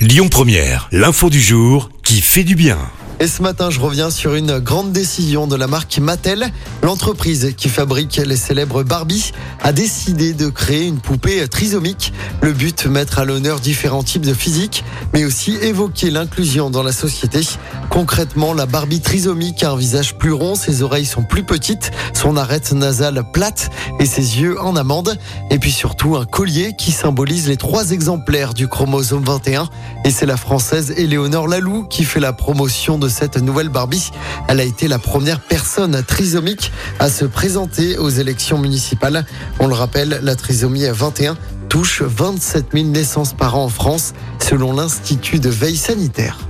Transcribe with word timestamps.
Lyon 0.00 0.30
Première, 0.30 0.88
l'info 0.92 1.28
du 1.28 1.42
jour 1.42 1.90
qui 2.02 2.22
fait 2.22 2.42
du 2.42 2.54
bien. 2.54 2.78
Et 3.20 3.26
ce 3.26 3.42
matin, 3.42 3.68
je 3.68 3.80
reviens 3.80 4.08
sur 4.08 4.34
une 4.34 4.58
grande 4.58 4.92
décision 4.92 5.46
de 5.46 5.54
la 5.54 5.66
marque 5.66 5.98
Mattel. 5.98 6.50
L'entreprise 6.82 7.52
qui 7.54 7.68
fabrique 7.68 8.16
les 8.16 8.36
célèbres 8.36 8.82
Barbie 8.82 9.32
a 9.62 9.74
décidé 9.74 10.32
de 10.32 10.48
créer 10.48 10.86
une 10.86 11.00
poupée 11.00 11.46
trisomique. 11.48 12.14
Le 12.40 12.54
but, 12.54 12.86
mettre 12.86 13.18
à 13.18 13.26
l'honneur 13.26 13.60
différents 13.60 14.02
types 14.02 14.24
de 14.24 14.32
physique, 14.32 14.84
mais 15.12 15.26
aussi 15.26 15.56
évoquer 15.56 16.10
l'inclusion 16.10 16.70
dans 16.70 16.82
la 16.82 16.92
société. 16.92 17.40
Concrètement, 17.90 18.54
la 18.54 18.66
Barbie 18.66 19.00
trisomique 19.00 19.64
a 19.64 19.72
un 19.72 19.76
visage 19.76 20.16
plus 20.16 20.32
rond, 20.32 20.54
ses 20.54 20.82
oreilles 20.82 21.04
sont 21.04 21.24
plus 21.24 21.42
petites, 21.42 21.90
son 22.14 22.36
arête 22.36 22.70
nasale 22.72 23.24
plate 23.32 23.68
et 23.98 24.06
ses 24.06 24.40
yeux 24.40 24.60
en 24.60 24.76
amande. 24.76 25.18
Et 25.50 25.58
puis 25.58 25.72
surtout, 25.72 26.16
un 26.16 26.24
collier 26.24 26.74
qui 26.78 26.92
symbolise 26.92 27.48
les 27.48 27.56
trois 27.56 27.90
exemplaires 27.90 28.54
du 28.54 28.68
chromosome 28.68 29.24
21. 29.24 29.68
Et 30.04 30.12
c'est 30.12 30.24
la 30.24 30.36
française 30.36 30.92
Éléonore 30.96 31.48
Lalou 31.48 31.82
qui 31.82 32.04
fait 32.04 32.20
la 32.20 32.32
promotion 32.32 32.96
de 32.96 33.08
cette 33.08 33.36
nouvelle 33.38 33.70
Barbie. 33.70 34.12
Elle 34.46 34.60
a 34.60 34.64
été 34.64 34.86
la 34.86 35.00
première 35.00 35.40
personne 35.40 36.00
trisomique 36.04 36.70
à 37.00 37.10
se 37.10 37.24
présenter 37.24 37.98
aux 37.98 38.08
élections 38.08 38.58
municipales. 38.58 39.26
On 39.58 39.66
le 39.66 39.74
rappelle, 39.74 40.20
la 40.22 40.36
trisomie 40.36 40.86
21 40.86 41.36
touche 41.68 42.02
27 42.02 42.66
000 42.72 42.86
naissances 42.86 43.32
par 43.32 43.56
an 43.56 43.64
en 43.64 43.68
France, 43.68 44.12
selon 44.38 44.72
l'Institut 44.72 45.40
de 45.40 45.50
veille 45.50 45.76
sanitaire. 45.76 46.49